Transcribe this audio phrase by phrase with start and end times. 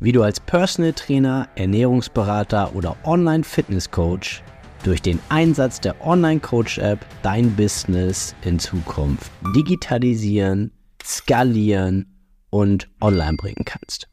[0.00, 4.42] wie du als Personal Trainer, Ernährungsberater oder Online-Fitness-Coach
[4.82, 10.72] durch den Einsatz der Online-Coach-App dein Business in Zukunft digitalisieren,
[11.04, 12.06] skalieren
[12.48, 14.08] und online bringen kannst.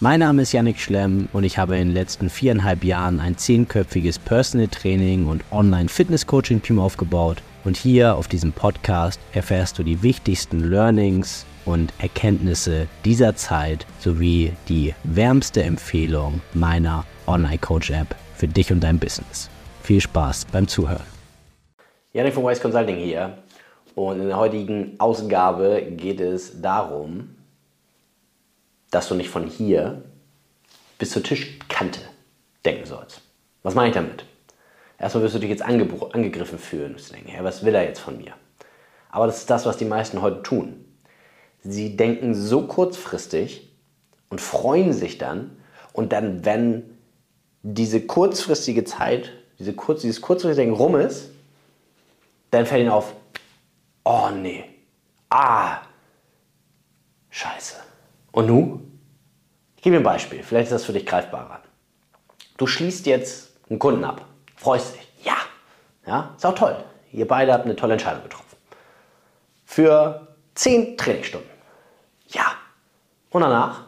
[0.00, 4.18] Mein Name ist Yannick Schlemm und ich habe in den letzten viereinhalb Jahren ein zehnköpfiges
[4.18, 7.42] Personal Training und Online Fitness Coaching Team aufgebaut.
[7.64, 14.52] Und hier auf diesem Podcast erfährst du die wichtigsten Learnings und Erkenntnisse dieser Zeit sowie
[14.68, 19.48] die wärmste Empfehlung meiner Online Coach App für dich und dein Business.
[19.82, 21.06] Viel Spaß beim Zuhören.
[22.12, 23.38] Yannick von Wise Consulting hier
[23.94, 27.34] und in der heutigen Ausgabe geht es darum,
[28.90, 30.02] dass du nicht von hier
[30.98, 32.00] bis zur Tischkante
[32.62, 33.22] denken sollst.
[33.62, 34.26] Was meine ich damit?
[35.04, 36.96] Erstmal wirst du dich jetzt ange angegriffen fühlen.
[36.96, 38.32] Du denken, hey, was will er jetzt von mir?
[39.10, 40.82] Aber das ist das, was die meisten heute tun.
[41.60, 43.70] Sie denken so kurzfristig
[44.30, 45.58] und freuen sich dann.
[45.92, 46.84] Und dann, wenn
[47.62, 51.28] diese kurzfristige Zeit, diese kurz, dieses kurzfristige Denken rum ist,
[52.50, 53.12] dann fällt ihnen auf,
[54.04, 54.64] oh nee,
[55.28, 55.82] ah,
[57.28, 57.74] scheiße.
[58.32, 58.80] Und nu?
[59.76, 61.60] Ich gebe dir ein Beispiel, vielleicht ist das für dich greifbarer.
[62.56, 64.24] Du schließt jetzt einen Kunden ab,
[64.64, 65.36] freust dich, ja,
[66.06, 66.74] ja, ist auch toll.
[67.12, 68.56] Ihr beide habt eine tolle Entscheidung getroffen.
[69.66, 71.50] Für 10 Trainingsstunden.
[72.28, 72.46] Ja.
[73.30, 73.82] Und danach?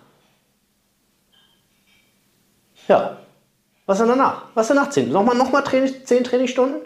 [2.89, 3.17] Ja.
[3.87, 4.43] Was denn danach?
[4.55, 5.11] Was ist danach 10?
[5.11, 6.83] Nochmal, nochmal 10 Trainingsstunden?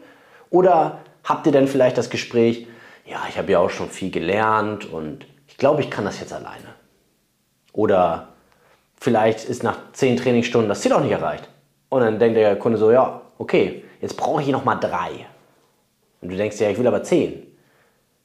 [0.50, 2.68] Oder habt ihr denn vielleicht das Gespräch,
[3.06, 6.32] ja, ich habe ja auch schon viel gelernt und ich glaube, ich kann das jetzt
[6.32, 6.74] alleine.
[7.72, 8.28] Oder
[9.00, 11.48] vielleicht ist nach zehn Trainingsstunden das Ziel auch nicht erreicht.
[11.88, 15.26] Und dann denkt der Kunde so, ja, okay, jetzt brauche ich noch mal drei.
[16.20, 17.42] Und du denkst ja, ich will aber zehn.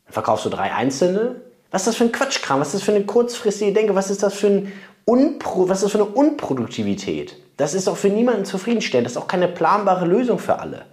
[0.06, 1.38] Dann verkaufst du drei einzelne.
[1.72, 2.60] Was ist das für ein Quatschkram?
[2.60, 3.96] Was ist das für eine kurzfristige Denke?
[3.96, 4.72] Was ist das für, ein
[5.06, 7.38] Unpro was ist das für eine Unproduktivität?
[7.58, 9.06] Das ist auch für niemanden zufriedenstellend.
[9.06, 10.86] Das ist auch keine planbare Lösung für alle.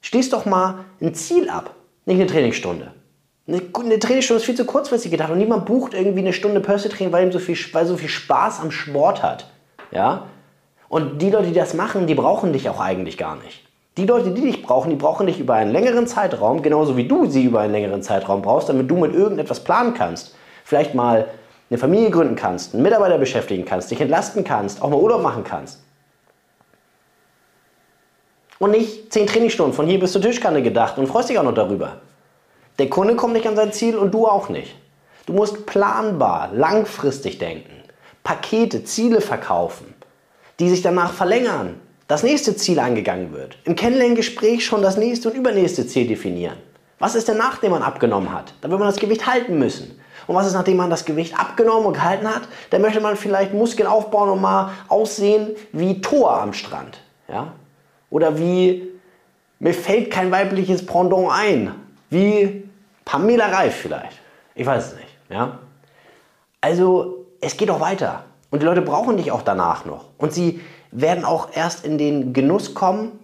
[0.00, 1.74] Schließ doch mal ein Ziel ab,
[2.06, 2.92] nicht eine Trainingsstunde.
[3.46, 6.96] Eine, eine Trainingsstunde ist viel zu kurzfristig gedacht und niemand bucht irgendwie eine Stunde Personal
[6.96, 9.46] Training, weil ihm so so viel Spaß am Sport hat.
[9.90, 10.26] Ja?
[10.88, 13.62] Und die Leute, die das machen, die brauchen dich auch eigentlich gar nicht.
[13.96, 17.26] Die Leute, die dich brauchen, die brauchen dich über einen längeren Zeitraum, genauso wie du
[17.26, 20.34] sie über einen längeren Zeitraum brauchst, damit du mit irgendetwas planen kannst.
[20.64, 21.28] Vielleicht mal
[21.70, 25.44] eine Familie gründen kannst, einen Mitarbeiter beschäftigen kannst, dich entlasten kannst, auch mal Urlaub machen
[25.44, 25.80] kannst.
[28.58, 31.54] Und nicht zehn Trainingsstunden von hier bis zur Tischkante gedacht und freust dich auch noch
[31.54, 32.00] darüber.
[32.78, 34.74] Der Kunde kommt nicht an sein Ziel und du auch nicht.
[35.26, 37.82] Du musst planbar, langfristig denken,
[38.22, 39.95] Pakete, Ziele verkaufen,
[40.58, 43.58] die sich danach verlängern, das nächste Ziel angegangen wird.
[43.64, 46.56] Im Kennenlerngespräch schon das nächste und übernächste Ziel definieren.
[46.98, 48.54] Was ist denn nachdem man abgenommen hat?
[48.60, 50.00] Dann wird man das Gewicht halten müssen.
[50.26, 52.42] Und was ist, nachdem man das Gewicht abgenommen und gehalten hat?
[52.70, 56.98] Dann möchte man vielleicht Muskeln aufbauen und mal aussehen wie Thor am Strand.
[57.28, 57.52] Ja?
[58.10, 58.88] Oder wie,
[59.58, 61.74] mir fällt kein weibliches Pendant ein.
[62.10, 62.68] Wie
[63.04, 64.18] Pamela Reif vielleicht.
[64.54, 65.08] Ich weiß es nicht.
[65.28, 65.58] Ja?
[66.60, 68.24] Also es geht auch weiter.
[68.50, 70.06] Und die Leute brauchen dich auch danach noch.
[70.18, 73.18] Und sie werden auch erst in den Genuss kommen,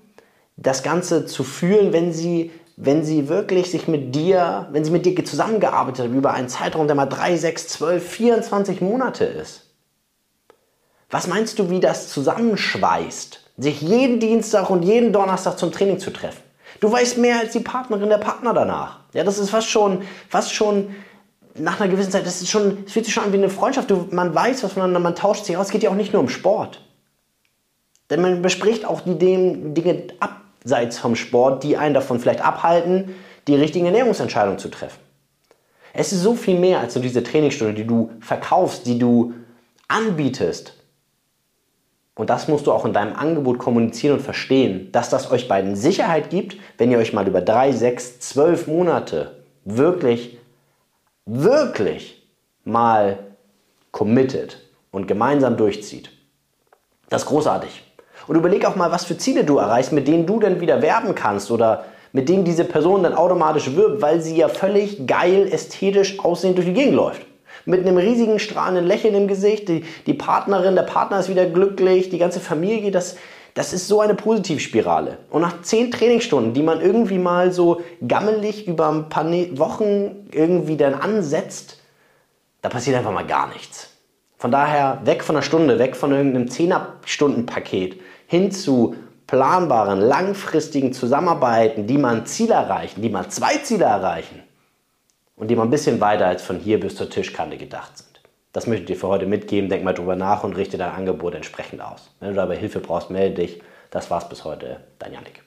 [0.56, 5.06] das Ganze zu fühlen, wenn sie, wenn sie wirklich sich mit dir, wenn sie mit
[5.06, 9.70] dir zusammengearbeitet haben über einen Zeitraum, der mal 3, 6, 12, 24 Monate ist.
[11.10, 16.10] Was meinst du, wie das zusammenschweißt, sich jeden Dienstag und jeden Donnerstag zum Training zu
[16.10, 16.42] treffen?
[16.80, 19.00] Du weißt mehr als die Partnerin, der Partner danach.
[19.12, 20.94] Ja, das ist fast schon, fast schon
[21.58, 23.90] nach einer gewissen Zeit, das ist schon, es fühlt sich schon an wie eine Freundschaft.
[23.90, 25.66] Du, man weiß, was man, man tauscht sich aus.
[25.66, 26.80] Es geht ja auch nicht nur um Sport.
[28.10, 33.14] Denn man bespricht auch die Dinge abseits vom Sport, die einen davon vielleicht abhalten,
[33.46, 34.98] die richtigen Ernährungsentscheidungen zu treffen.
[35.94, 39.34] Es ist so viel mehr als nur diese Trainingsstunde, die du verkaufst, die du
[39.88, 40.74] anbietest.
[42.14, 45.76] Und das musst du auch in deinem Angebot kommunizieren und verstehen, dass das euch beiden
[45.76, 50.38] Sicherheit gibt, wenn ihr euch mal über drei, sechs, zwölf Monate wirklich,
[51.26, 52.28] wirklich
[52.64, 53.18] mal
[53.90, 54.58] committet
[54.90, 56.10] und gemeinsam durchzieht.
[57.08, 57.82] Das ist großartig.
[58.26, 61.14] Und überleg auch mal, was für Ziele du erreichst, mit denen du dann wieder werben
[61.14, 66.20] kannst oder mit denen diese Person dann automatisch wirbt, weil sie ja völlig geil, ästhetisch
[66.20, 67.22] aussehend durch die Gegend läuft
[67.64, 69.68] mit einem riesigen strahlenden Lächeln im Gesicht.
[69.68, 73.16] Die, die Partnerin, der Partner ist wieder glücklich, die ganze Familie, das,
[73.54, 75.18] das ist so eine Positivspirale.
[75.30, 80.28] Und nach zehn Trainingsstunden, die man irgendwie mal so gammelig über ein paar ne-, Wochen
[80.32, 81.78] irgendwie dann ansetzt,
[82.62, 83.90] da passiert einfach mal gar nichts.
[84.38, 88.96] Von daher weg von einer Stunde, weg von irgendeinem 10-Stunden-Paket hin zu
[89.26, 94.42] planbaren, langfristigen Zusammenarbeiten, die man Ziele erreichen, die man zwei Ziele erreichen
[95.36, 98.11] und die mal ein bisschen weiter als von hier bis zur Tischkante gedacht sind.
[98.52, 99.70] Das möchte ich dir für heute mitgeben.
[99.70, 102.14] Denk mal drüber nach und richte dein Angebot entsprechend aus.
[102.20, 103.62] Wenn du dabei Hilfe brauchst, melde dich.
[103.90, 104.80] Das war's bis heute.
[104.98, 105.42] Dein Janik.